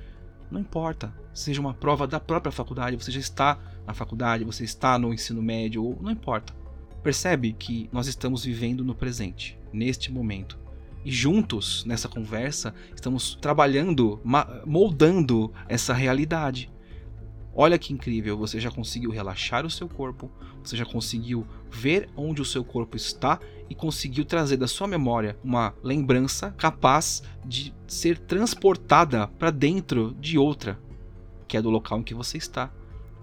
não 0.52 0.60
importa. 0.60 1.14
Seja 1.34 1.62
uma 1.62 1.74
prova 1.74 2.06
da 2.06 2.20
própria 2.20 2.52
faculdade, 2.52 2.98
você 2.98 3.12
já 3.12 3.20
está 3.20 3.60
na 3.88 3.94
faculdade, 3.94 4.44
você 4.44 4.64
está 4.64 5.00
no 5.00 5.14
ensino 5.14 5.42
médio, 5.42 5.98
não 6.02 6.12
importa. 6.12 6.54
Percebe 7.02 7.54
que 7.54 7.90
nós 7.92 8.08
estamos 8.08 8.44
vivendo 8.44 8.84
no 8.84 8.94
presente, 8.94 9.58
neste 9.72 10.12
momento. 10.12 10.60
E 11.06 11.12
juntos, 11.12 11.86
nessa 11.86 12.10
conversa, 12.10 12.74
estamos 12.94 13.36
trabalhando, 13.36 14.20
moldando 14.66 15.52
essa 15.68 15.94
realidade. 15.94 16.70
Olha 17.56 17.80
que 17.80 17.94
incrível, 17.94 18.38
você 18.38 18.60
já 18.60 18.70
conseguiu 18.70 19.10
relaxar 19.10 19.66
o 19.66 19.70
seu 19.70 19.88
corpo, 19.88 20.30
você 20.64 20.76
já 20.76 20.86
conseguiu 20.86 21.48
ver 21.72 22.10
onde 22.16 22.42
o 22.42 22.46
seu 22.46 22.64
corpo 22.64 22.98
está 22.98 23.40
e 23.70 23.76
conseguiu 23.76 24.26
trazer 24.26 24.58
da 24.58 24.68
sua 24.68 24.88
memória 24.88 25.38
uma 25.44 25.74
lembrança 25.84 26.52
capaz 26.58 27.22
de 27.46 27.74
ser 27.88 28.18
transportada 28.18 29.28
para 29.28 29.52
dentro 29.52 30.16
de 30.20 30.38
outra, 30.38 30.80
que 31.48 31.58
é 31.58 31.62
do 31.62 31.70
local 31.70 32.00
em 32.00 32.04
que 32.04 32.14
você 32.14 32.38
está. 32.38 32.72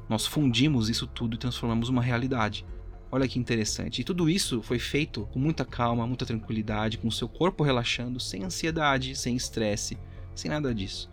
Nós 0.09 0.27
fundimos 0.27 0.89
isso 0.89 1.07
tudo 1.07 1.35
e 1.35 1.39
transformamos 1.39 1.89
uma 1.89 2.03
realidade. 2.03 2.65
Olha 3.11 3.27
que 3.27 3.39
interessante. 3.39 4.01
E 4.01 4.05
tudo 4.05 4.29
isso 4.29 4.63
foi 4.63 4.79
feito 4.79 5.27
com 5.33 5.39
muita 5.39 5.65
calma, 5.65 6.07
muita 6.07 6.27
tranquilidade, 6.27 6.99
com 6.99 7.09
o 7.09 7.13
seu 7.13 7.29
corpo 7.29 7.65
relaxando, 7.65 8.21
sem 8.21 8.45
ansiedade, 8.45 9.17
sem 9.17 9.35
estresse, 9.35 9.99
sem 10.35 10.51
nada 10.51 10.75
disso. 10.75 11.11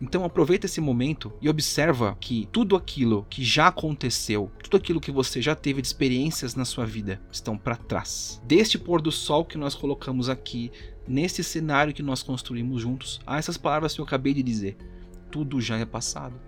Então 0.00 0.24
aproveita 0.24 0.66
esse 0.66 0.80
momento 0.80 1.32
e 1.40 1.48
observa 1.48 2.16
que 2.20 2.48
tudo 2.52 2.76
aquilo 2.76 3.26
que 3.28 3.42
já 3.42 3.66
aconteceu, 3.66 4.50
tudo 4.62 4.76
aquilo 4.76 5.00
que 5.00 5.10
você 5.10 5.42
já 5.42 5.56
teve 5.56 5.82
de 5.82 5.88
experiências 5.88 6.54
na 6.54 6.64
sua 6.64 6.86
vida 6.86 7.20
estão 7.32 7.58
para 7.58 7.74
trás. 7.74 8.40
Deste 8.44 8.78
pôr 8.78 9.02
do 9.02 9.10
sol 9.10 9.44
que 9.44 9.58
nós 9.58 9.74
colocamos 9.74 10.28
aqui, 10.28 10.70
nesse 11.06 11.42
cenário 11.42 11.92
que 11.92 12.02
nós 12.02 12.22
construímos 12.22 12.80
juntos, 12.80 13.20
há 13.26 13.38
essas 13.38 13.56
palavras 13.56 13.94
que 13.94 14.00
eu 14.00 14.04
acabei 14.04 14.32
de 14.32 14.42
dizer. 14.42 14.76
Tudo 15.32 15.60
já 15.60 15.76
é 15.76 15.84
passado. 15.84 16.40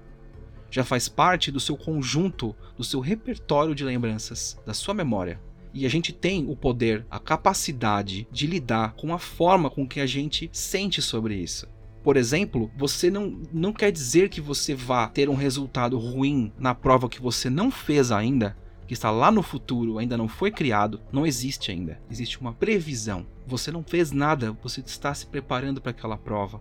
Já 0.70 0.84
faz 0.84 1.08
parte 1.08 1.50
do 1.50 1.58
seu 1.58 1.76
conjunto, 1.76 2.54
do 2.76 2.84
seu 2.84 3.00
repertório 3.00 3.74
de 3.74 3.84
lembranças, 3.84 4.56
da 4.64 4.72
sua 4.72 4.94
memória. 4.94 5.40
E 5.74 5.84
a 5.84 5.88
gente 5.88 6.12
tem 6.12 6.48
o 6.48 6.54
poder, 6.54 7.04
a 7.10 7.18
capacidade 7.18 8.28
de 8.30 8.46
lidar 8.46 8.94
com 8.94 9.12
a 9.12 9.18
forma 9.18 9.68
com 9.68 9.86
que 9.86 10.00
a 10.00 10.06
gente 10.06 10.48
sente 10.52 11.02
sobre 11.02 11.34
isso 11.34 11.66
por 12.02 12.16
exemplo, 12.16 12.70
você 12.76 13.10
não, 13.10 13.42
não 13.52 13.72
quer 13.72 13.92
dizer 13.92 14.28
que 14.30 14.40
você 14.40 14.74
vá 14.74 15.06
ter 15.06 15.28
um 15.28 15.34
resultado 15.34 15.98
ruim 15.98 16.52
na 16.58 16.74
prova 16.74 17.08
que 17.08 17.20
você 17.20 17.50
não 17.50 17.70
fez 17.70 18.10
ainda, 18.10 18.56
que 18.86 18.94
está 18.94 19.10
lá 19.10 19.30
no 19.30 19.42
futuro, 19.42 19.98
ainda 19.98 20.16
não 20.16 20.26
foi 20.26 20.50
criado, 20.50 21.00
não 21.12 21.26
existe 21.26 21.70
ainda. 21.70 22.00
Existe 22.10 22.40
uma 22.40 22.54
previsão. 22.54 23.26
Você 23.46 23.70
não 23.70 23.84
fez 23.84 24.12
nada, 24.12 24.56
você 24.62 24.80
está 24.80 25.12
se 25.12 25.26
preparando 25.26 25.80
para 25.80 25.90
aquela 25.90 26.16
prova. 26.16 26.60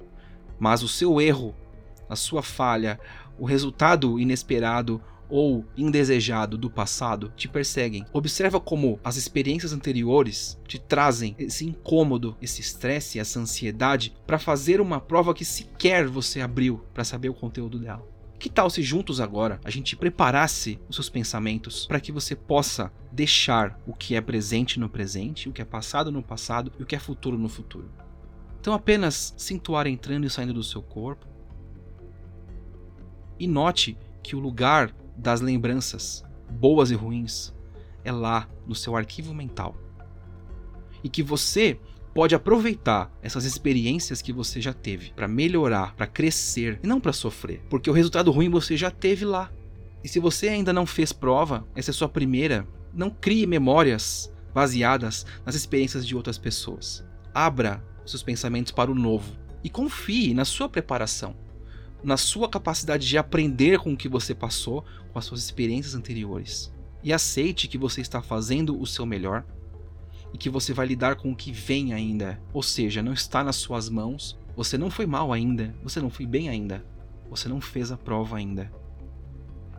Mas 0.60 0.84
o 0.84 0.88
seu 0.90 1.22
erro, 1.22 1.56
a 2.10 2.16
sua 2.18 2.44
falha, 2.44 3.00
o 3.38 3.46
resultado 3.46 4.20
inesperado 4.20 5.02
ou 5.30 5.66
indesejado 5.78 6.58
do 6.58 6.70
passado 6.70 7.32
te 7.36 7.48
perseguem. 7.48 8.06
Observa 8.12 8.60
como 8.60 9.00
as 9.04 9.16
experiências 9.16 9.72
anteriores 9.72 10.60
te 10.68 10.80
trazem 10.80 11.36
esse 11.38 11.66
incômodo, 11.66 12.36
esse 12.42 12.62
estresse, 12.62 13.20
essa 13.20 13.40
ansiedade 13.40 14.14
para 14.26 14.40
fazer 14.40 14.82
uma 14.82 15.00
prova 15.00 15.34
que 15.34 15.46
sequer 15.46 16.08
você 16.08 16.42
abriu 16.42 16.84
para 16.94 17.04
saber 17.04 17.30
o 17.30 17.34
conteúdo 17.34 17.80
dela. 17.80 18.08
Que 18.40 18.50
tal 18.50 18.70
se 18.70 18.82
juntos 18.82 19.20
agora 19.20 19.60
a 19.66 19.70
gente 19.70 19.98
preparasse 19.98 20.80
os 20.88 20.96
seus 20.96 21.10
pensamentos 21.10 21.86
para 21.86 22.00
que 22.00 22.12
você 22.12 22.36
possa 22.36 22.92
deixar 23.12 23.78
o 23.86 23.94
que 23.94 24.16
é 24.16 24.22
presente 24.22 24.80
no 24.80 24.88
presente, 24.88 25.50
o 25.50 25.52
que 25.52 25.62
é 25.62 25.66
passado 25.66 26.10
no 26.10 26.24
passado 26.24 26.72
e 26.80 26.84
o 26.84 26.86
que 26.86 26.96
é 26.96 27.00
futuro 27.00 27.38
no 27.38 27.50
futuro? 27.50 27.92
Então 28.62 28.74
apenas 28.74 29.34
sinta 29.38 29.74
o 29.74 29.76
ar 29.76 29.88
entrando 29.88 30.26
e 30.26 30.30
saindo 30.30 30.54
do 30.54 30.64
seu 30.64 30.82
corpo. 30.82 31.28
E 33.38 33.46
note 33.46 33.98
que 34.24 34.36
o 34.38 34.40
lugar 34.40 34.94
das 35.20 35.42
lembranças, 35.42 36.24
boas 36.50 36.92
e 36.92 36.96
ruins, 36.96 37.54
é 38.04 38.12
lá 38.12 38.48
no 38.66 38.74
seu 38.74 38.96
arquivo 38.96 39.34
mental. 39.34 39.76
E 41.04 41.10
que 41.10 41.22
você 41.22 41.80
pode 42.14 42.34
aproveitar 42.34 43.12
essas 43.22 43.46
experiências 43.46 44.22
que 44.22 44.34
você 44.34 44.60
já 44.60 44.74
teve 44.74 45.12
para 45.12 45.28
melhorar, 45.28 45.96
para 45.96 46.08
crescer 46.08 46.80
e 46.82 46.88
não 46.88 47.00
para 47.00 47.14
sofrer, 47.14 47.62
porque 47.70 47.90
o 47.90 47.94
resultado 47.94 48.32
ruim 48.32 48.50
você 48.50 48.76
já 48.76 48.90
teve 48.90 49.26
lá. 49.26 49.52
E 50.04 50.08
se 50.08 50.20
você 50.20 50.48
ainda 50.48 50.72
não 50.72 50.86
fez 50.86 51.12
prova, 51.12 51.68
essa 51.76 51.92
é 51.92 51.94
sua 51.94 52.10
primeira, 52.10 52.66
não 52.94 53.10
crie 53.10 53.46
memórias 53.46 54.34
baseadas 54.54 55.26
nas 55.46 55.56
experiências 55.56 56.08
de 56.08 56.16
outras 56.16 56.38
pessoas. 56.38 57.06
Abra 57.34 57.84
seus 58.06 58.24
pensamentos 58.24 58.72
para 58.72 58.90
o 58.90 58.96
novo 58.96 59.34
e 59.64 59.70
confie 59.70 60.34
na 60.34 60.46
sua 60.46 60.68
preparação 60.68 61.36
na 62.04 62.18
sua 62.18 62.50
capacidade 62.50 63.08
de 63.08 63.18
aprender 63.18 63.80
com 63.80 63.94
o 63.94 63.98
que 63.98 64.08
você 64.08 64.34
passou, 64.34 64.84
com 65.12 65.20
as 65.20 65.26
suas 65.26 65.42
experiências 65.42 65.96
anteriores. 65.96 66.72
E 67.04 67.14
aceite 67.14 67.68
que 67.68 67.78
você 67.78 68.02
está 68.02 68.22
fazendo 68.22 68.80
o 68.80 68.86
seu 68.86 69.06
melhor 69.06 69.46
e 70.34 70.38
que 70.38 70.50
você 70.50 70.74
vai 70.74 70.88
lidar 70.88 71.16
com 71.16 71.32
o 71.32 71.36
que 71.36 71.52
vem 71.52 71.94
ainda. 71.94 72.42
Ou 72.54 72.62
seja, 72.62 73.02
não 73.02 73.14
está 73.14 73.44
nas 73.44 73.56
suas 73.56 73.90
mãos, 73.90 74.38
você 74.56 74.78
não 74.78 74.90
foi 74.90 75.06
mal 75.06 75.32
ainda, 75.32 75.74
você 75.82 76.00
não 76.02 76.10
foi 76.10 76.26
bem 76.26 76.50
ainda, 76.50 76.86
você 77.30 77.48
não 77.48 77.62
fez 77.62 77.92
a 77.92 77.98
prova 77.98 78.38
ainda. 78.38 78.72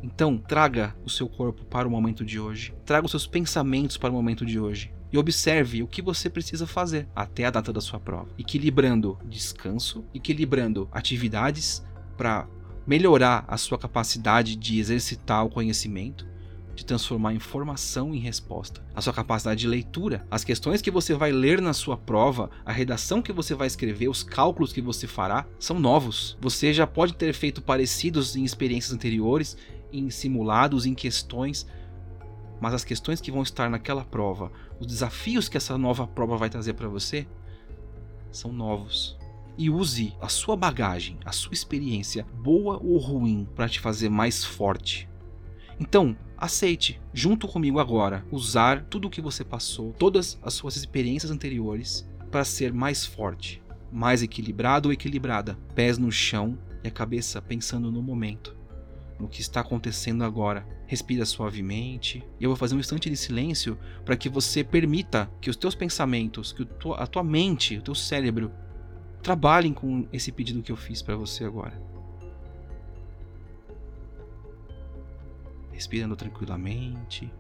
Então, 0.03 0.39
traga 0.39 0.97
o 1.05 1.11
seu 1.11 1.29
corpo 1.29 1.65
para 1.65 1.87
o 1.87 1.91
momento 1.91 2.25
de 2.25 2.41
hoje, 2.41 2.75
traga 2.87 3.05
os 3.05 3.11
seus 3.11 3.27
pensamentos 3.27 3.99
para 3.99 4.11
o 4.11 4.15
momento 4.15 4.47
de 4.47 4.59
hoje 4.59 4.93
e 5.13 5.19
observe 5.19 5.83
o 5.83 5.89
que 5.89 6.01
você 6.01 6.31
precisa 6.31 6.67
fazer 6.67 7.07
até 7.15 7.45
a 7.45 7.51
data 7.51 7.73
da 7.73 7.81
sua 7.81 8.01
prova, 8.01 8.29
equilibrando 8.39 9.19
descanso, 9.27 10.05
equilibrando 10.15 10.89
atividades 10.93 11.83
para 12.21 12.47
melhorar 12.87 13.47
a 13.49 13.57
sua 13.57 13.79
capacidade 13.79 14.55
de 14.55 14.79
exercitar 14.79 15.43
o 15.43 15.49
conhecimento, 15.49 16.27
de 16.75 16.85
transformar 16.85 17.33
informação 17.33 18.15
em 18.15 18.19
resposta, 18.19 18.85
a 18.95 19.01
sua 19.01 19.15
capacidade 19.15 19.61
de 19.61 19.67
leitura, 19.67 20.27
as 20.31 20.45
questões 20.45 20.83
que 20.83 20.91
você 20.91 21.15
vai 21.15 21.33
ler 21.33 21.63
na 21.63 21.73
sua 21.73 21.97
prova, 21.97 22.51
a 22.63 22.71
redação 22.71 23.23
que 23.23 23.33
você 23.33 23.55
vai 23.55 23.67
escrever, 23.67 24.11
os 24.11 24.23
cálculos 24.23 24.71
que 24.71 24.83
você 24.83 25.07
fará 25.07 25.47
são 25.59 25.81
novos. 25.81 26.37
Você 26.43 26.75
já 26.75 26.87
pode 26.87 27.15
ter 27.15 27.33
feito 27.33 27.63
parecidos 27.63 28.37
em 28.37 28.45
experiências 28.45 28.93
anteriores, 28.93 29.57
em 29.91 30.11
simulados, 30.11 30.85
em 30.85 30.95
questões, 30.95 31.67
mas 32.61 32.75
as 32.75 32.85
questões 32.85 33.23
que 33.23 33.33
vão 33.33 33.43
estar 33.43 33.71
naquela 33.71 34.05
prova, 34.05 34.53
os 34.79 34.87
desafios 34.87 35.49
que 35.49 35.57
essa 35.57 35.79
nova 35.79 36.07
prova 36.07 36.37
vai 36.37 36.51
trazer 36.51 36.75
para 36.75 36.87
você, 36.87 37.27
são 38.31 38.53
novos. 38.53 39.20
E 39.57 39.69
use 39.69 40.15
a 40.21 40.29
sua 40.29 40.57
bagagem, 40.57 41.19
a 41.25 41.33
sua 41.33 41.53
experiência, 41.53 42.27
boa 42.43 42.81
ou 42.83 42.99
ruim, 42.99 43.47
para 43.55 43.69
te 43.69 43.81
fazer 43.81 44.09
mais 44.09 44.45
forte. 44.45 45.09
Então, 45.79 46.17
aceite, 46.37 47.01
junto 47.13 47.49
comigo 47.49 47.79
agora, 47.79 48.25
usar 48.31 48.85
tudo 48.85 49.09
o 49.09 49.11
que 49.11 49.21
você 49.21 49.45
passou, 49.45 49.93
todas 49.93 50.39
as 50.43 50.55
suas 50.55 50.77
experiências 50.77 51.31
anteriores, 51.31 52.09
para 52.31 52.45
ser 52.45 52.73
mais 52.73 53.05
forte, 53.05 53.63
mais 53.91 54.23
equilibrado 54.23 54.89
ou 54.89 54.93
equilibrada, 54.93 55.59
pés 55.75 55.99
no 55.99 56.13
chão 56.13 56.59
e 56.85 56.89
a 56.89 56.91
cabeça 56.91 57.43
pensando 57.43 57.91
no 57.91 58.03
momento, 58.03 58.57
no 59.19 59.29
que 59.29 59.41
está 59.41 59.61
acontecendo 59.61 60.25
agora. 60.25 60.67
Respira 60.87 61.25
suavemente. 61.25 62.25
E 62.39 62.45
eu 62.45 62.51
vou 62.51 62.57
fazer 62.57 62.75
um 62.75 62.81
instante 62.81 63.09
de 63.09 63.17
silêncio 63.17 63.79
para 64.05 64.17
que 64.17 64.29
você 64.29 64.65
permita 64.65 65.31
que 65.41 65.51
os 65.51 65.57
teus 65.57 65.75
pensamentos, 65.75 66.53
que 66.53 66.67
a 66.97 67.07
tua 67.07 67.23
mente, 67.23 67.79
o 67.79 67.83
teu 67.83 67.95
cérebro 67.95 68.51
trabalhem 69.23 69.73
com 69.73 70.07
esse 70.13 70.33
pedido 70.33 70.63
que 70.63 70.73
eu 70.73 70.77
fiz 70.77 71.03
para 71.03 71.17
você 71.17 71.45
agora. 71.45 71.91
respirando 75.81 76.15
tranquilamente, 76.15 77.33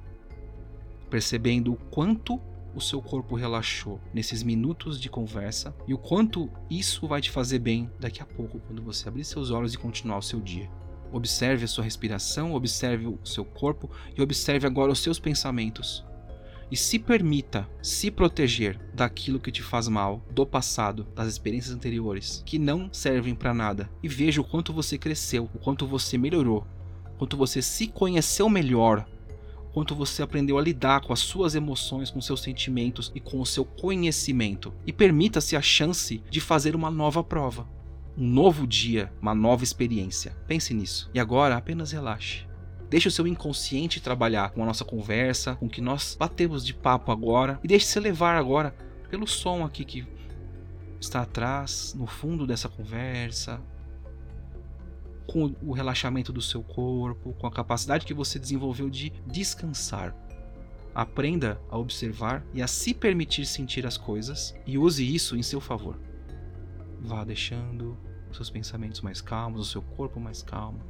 percebendo 1.10 1.74
o 1.74 1.76
quanto 1.76 2.40
o 2.74 2.80
seu 2.80 3.02
corpo 3.02 3.36
relaxou 3.36 4.00
nesses 4.14 4.42
minutos 4.42 4.98
de 4.98 5.10
conversa 5.10 5.74
e 5.86 5.92
o 5.92 5.98
quanto 5.98 6.48
isso 6.70 7.06
vai 7.06 7.20
te 7.20 7.30
fazer 7.30 7.58
bem 7.58 7.90
daqui 8.00 8.22
a 8.22 8.24
pouco 8.24 8.58
quando 8.60 8.82
você 8.82 9.08
abrir 9.08 9.24
seus 9.24 9.50
olhos 9.50 9.74
e 9.74 9.78
continuar 9.78 10.16
o 10.16 10.22
seu 10.22 10.40
dia. 10.40 10.70
Observe 11.12 11.64
a 11.64 11.68
sua 11.68 11.84
respiração, 11.84 12.54
observe 12.54 13.06
o 13.06 13.18
seu 13.26 13.44
corpo 13.44 13.90
e 14.16 14.22
observe 14.22 14.66
agora 14.66 14.90
os 14.90 15.00
seus 15.00 15.18
pensamentos. 15.18 16.02
E 16.70 16.76
se 16.76 16.98
permita 16.98 17.68
se 17.82 18.10
proteger 18.10 18.78
daquilo 18.94 19.40
que 19.40 19.50
te 19.50 19.62
faz 19.62 19.88
mal, 19.88 20.22
do 20.30 20.46
passado, 20.46 21.06
das 21.14 21.26
experiências 21.26 21.74
anteriores, 21.74 22.42
que 22.46 22.58
não 22.58 22.88
servem 22.92 23.34
para 23.34 23.52
nada. 23.52 23.90
E 24.02 24.08
veja 24.08 24.40
o 24.40 24.44
quanto 24.44 24.72
você 24.72 24.96
cresceu, 24.96 25.50
o 25.54 25.58
quanto 25.58 25.86
você 25.86 26.16
melhorou, 26.16 26.64
quanto 27.18 27.36
você 27.36 27.60
se 27.60 27.88
conheceu 27.88 28.48
melhor, 28.48 29.06
quanto 29.72 29.94
você 29.94 30.22
aprendeu 30.22 30.58
a 30.58 30.62
lidar 30.62 31.00
com 31.00 31.12
as 31.12 31.20
suas 31.20 31.54
emoções, 31.54 32.10
com 32.10 32.20
seus 32.20 32.40
sentimentos 32.40 33.10
e 33.14 33.20
com 33.20 33.40
o 33.40 33.46
seu 33.46 33.64
conhecimento. 33.64 34.72
E 34.86 34.92
permita-se 34.92 35.56
a 35.56 35.62
chance 35.62 36.22
de 36.30 36.40
fazer 36.40 36.74
uma 36.74 36.90
nova 36.90 37.22
prova, 37.22 37.66
um 38.16 38.26
novo 38.26 38.66
dia, 38.66 39.12
uma 39.20 39.34
nova 39.34 39.64
experiência. 39.64 40.36
Pense 40.46 40.74
nisso. 40.74 41.10
E 41.14 41.20
agora 41.20 41.56
apenas 41.56 41.92
relaxe. 41.92 42.49
Deixe 42.90 43.06
o 43.06 43.10
seu 43.10 43.24
inconsciente 43.24 44.00
trabalhar 44.00 44.50
com 44.50 44.64
a 44.64 44.66
nossa 44.66 44.84
conversa, 44.84 45.54
com 45.54 45.66
o 45.66 45.70
que 45.70 45.80
nós 45.80 46.16
batemos 46.18 46.66
de 46.66 46.74
papo 46.74 47.12
agora, 47.12 47.60
e 47.62 47.68
deixe-se 47.68 48.00
levar 48.00 48.36
agora 48.36 48.74
pelo 49.08 49.28
som 49.28 49.64
aqui 49.64 49.84
que 49.84 50.06
está 51.00 51.22
atrás, 51.22 51.94
no 51.96 52.06
fundo 52.06 52.46
dessa 52.48 52.68
conversa, 52.68 53.62
com 55.24 55.54
o 55.62 55.72
relaxamento 55.72 56.32
do 56.32 56.42
seu 56.42 56.64
corpo, 56.64 57.32
com 57.34 57.46
a 57.46 57.52
capacidade 57.52 58.04
que 58.04 58.12
você 58.12 58.40
desenvolveu 58.40 58.90
de 58.90 59.12
descansar. 59.24 60.12
Aprenda 60.92 61.60
a 61.70 61.78
observar 61.78 62.44
e 62.52 62.60
a 62.60 62.66
se 62.66 62.92
permitir 62.92 63.46
sentir 63.46 63.86
as 63.86 63.96
coisas 63.96 64.52
e 64.66 64.76
use 64.76 65.04
isso 65.04 65.36
em 65.36 65.42
seu 65.44 65.60
favor. 65.60 65.96
Vá 67.00 67.22
deixando 67.22 67.96
os 68.28 68.36
seus 68.36 68.50
pensamentos 68.50 69.00
mais 69.00 69.20
calmos, 69.20 69.60
o 69.60 69.70
seu 69.70 69.80
corpo 69.80 70.18
mais 70.18 70.42
calmo. 70.42 70.80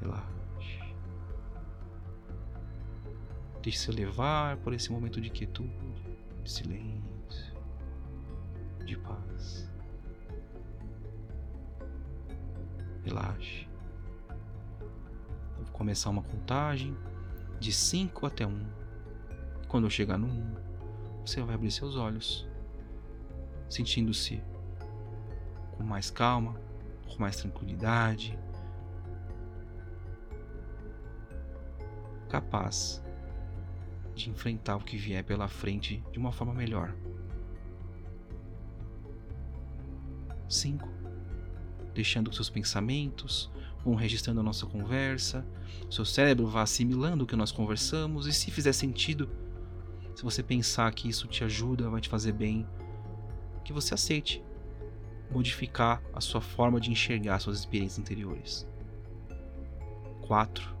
Relaxe. 0.00 0.94
Deixe-se 3.62 3.90
levar 3.90 4.56
por 4.58 4.72
esse 4.72 4.90
momento 4.90 5.20
de 5.20 5.28
quietude, 5.28 5.70
de 6.42 6.50
silêncio, 6.50 7.54
de 8.84 8.96
paz. 8.96 9.70
Relaxe. 13.04 13.68
vou 15.56 15.66
começar 15.72 16.10
uma 16.10 16.22
contagem 16.22 16.96
de 17.58 17.72
5 17.72 18.26
até 18.26 18.46
1. 18.46 18.50
Um. 18.50 18.66
Quando 19.68 19.84
eu 19.84 19.90
chegar 19.90 20.18
no 20.18 20.26
1, 20.26 20.30
um, 20.30 20.54
você 21.24 21.42
vai 21.42 21.54
abrir 21.54 21.70
seus 21.70 21.96
olhos, 21.96 22.48
sentindo-se 23.68 24.42
com 25.72 25.84
mais 25.84 26.10
calma, 26.10 26.54
com 27.06 27.20
mais 27.20 27.36
tranquilidade, 27.36 28.38
capaz 32.30 33.02
de 34.14 34.30
enfrentar 34.30 34.76
o 34.76 34.84
que 34.84 34.96
vier 34.96 35.22
pela 35.24 35.48
frente 35.48 36.02
de 36.10 36.18
uma 36.18 36.32
forma 36.32 36.54
melhor. 36.54 36.94
5 40.48 41.00
deixando 41.94 42.30
que 42.30 42.36
seus 42.36 42.50
pensamentos 42.50 43.50
vão 43.84 43.94
registrando 43.94 44.40
a 44.40 44.42
nossa 44.42 44.66
conversa, 44.66 45.46
seu 45.90 46.04
cérebro 46.04 46.46
vá 46.46 46.62
assimilando 46.62 47.24
o 47.24 47.26
que 47.26 47.36
nós 47.36 47.52
conversamos 47.52 48.26
e 48.26 48.32
se 48.32 48.50
fizer 48.50 48.72
sentido, 48.72 49.28
se 50.14 50.22
você 50.22 50.42
pensar 50.42 50.92
que 50.92 51.08
isso 51.08 51.26
te 51.26 51.44
ajuda, 51.44 51.88
vai 51.88 52.00
te 52.00 52.08
fazer 52.08 52.32
bem, 52.32 52.66
que 53.64 53.72
você 53.72 53.94
aceite 53.94 54.42
modificar 55.30 56.02
a 56.12 56.20
sua 56.20 56.40
forma 56.40 56.80
de 56.80 56.90
enxergar 56.90 57.38
suas 57.38 57.58
experiências 57.58 57.98
anteriores. 57.98 58.66
4. 60.22 60.79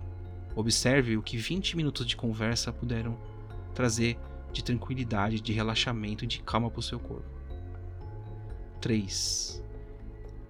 Observe 0.54 1.16
o 1.16 1.22
que 1.22 1.36
20 1.36 1.76
minutos 1.76 2.06
de 2.06 2.16
conversa 2.16 2.72
puderam 2.72 3.18
trazer 3.74 4.18
de 4.52 4.64
tranquilidade, 4.64 5.40
de 5.40 5.52
relaxamento 5.52 6.24
e 6.24 6.26
de 6.26 6.42
calma 6.42 6.70
para 6.70 6.80
o 6.80 6.82
seu 6.82 6.98
corpo. 6.98 7.28
3. 8.80 9.62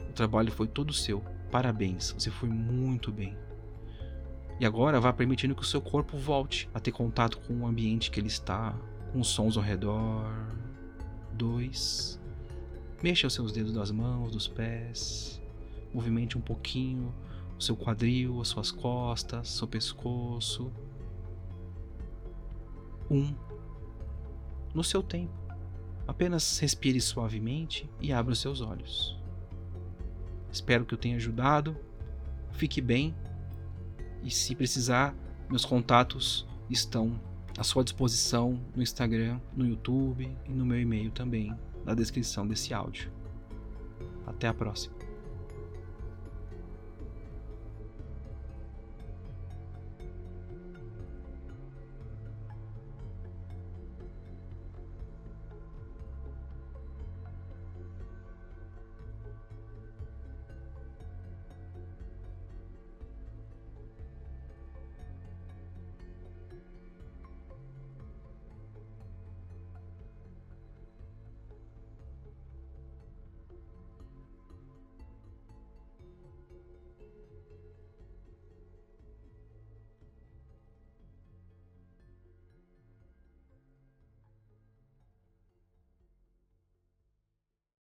O 0.09 0.13
trabalho 0.13 0.51
foi 0.51 0.67
todo 0.67 0.93
seu. 0.93 1.21
Parabéns, 1.51 2.13
você 2.13 2.31
foi 2.31 2.49
muito 2.49 3.13
bem. 3.13 3.37
E 4.59 4.67
agora 4.67 5.01
vá 5.01 5.13
permitindo 5.13 5.55
que 5.55 5.63
o 5.63 5.67
seu 5.67 5.81
corpo 5.81 6.17
volte 6.17 6.69
a 6.73 6.81
ter 6.81 6.93
contato 6.93 7.39
com 7.39 7.61
o 7.61 7.67
ambiente 7.67 8.11
que 8.11 8.21
ele 8.21 8.29
está, 8.29 8.75
com 9.13 9.21
os 9.21 9.29
sons 9.29 9.57
ao 9.57 9.63
redor. 9.63 10.31
2. 11.33 12.21
Mexa 13.03 13.27
os 13.27 13.33
seus 13.35 13.53
dedos 13.53 13.73
das 13.73 13.91
mãos, 13.91 14.31
dos 14.31 14.47
pés. 14.47 15.41
Movimente 15.93 16.37
um 16.37 16.41
pouquinho 16.41 17.13
o 17.61 17.63
seu 17.63 17.77
quadril, 17.77 18.41
as 18.41 18.49
suas 18.49 18.71
costas, 18.71 19.51
seu 19.51 19.69
pescoço. 19.69 20.73
1. 23.11 23.17
Um. 23.19 23.35
No 24.75 24.83
seu 24.83 25.03
tempo. 25.03 25.39
Apenas 26.09 26.59
respire 26.59 27.01
suavemente 27.01 27.89
e 28.01 28.13
abra 28.15 28.33
os 28.33 28.41
seus 28.41 28.63
olhos. 28.63 29.17
Espero 30.51 30.87
que 30.87 30.95
eu 30.95 30.99
tenha 30.99 31.17
ajudado. 31.17 31.77
Fique 32.53 32.81
bem. 32.81 33.15
E 34.23 34.31
se 34.31 34.55
precisar, 34.55 35.15
meus 35.49 35.65
contatos 35.67 36.47
estão 36.69 37.21
à 37.59 37.63
sua 37.63 37.85
disposição 37.85 38.59
no 38.75 38.83
Instagram, 38.83 39.39
no 39.55 39.67
YouTube 39.67 40.35
e 40.47 40.51
no 40.51 40.65
meu 40.65 40.81
e-mail 40.81 41.11
também, 41.11 41.55
na 41.85 41.95
descrição 41.95 42.47
desse 42.47 42.73
áudio. 42.73 43.13
Até 44.27 44.49
a 44.49 44.55
próxima. 44.55 45.00